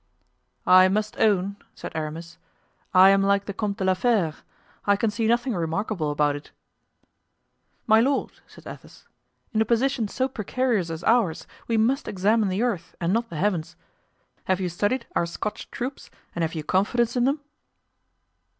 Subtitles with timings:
[0.65, 2.39] "I must own," said Aramis,
[2.91, 6.49] "I am like the Comte de la Fere—I can see nothing remarkable about it."
[7.85, 9.07] "My lord," said Athos,
[9.53, 13.37] "in a position so precarious as ours we must examine the earth and not the
[13.37, 13.75] heavens.
[14.45, 17.39] Have you studied our Scotch troops and have you confidence in them?"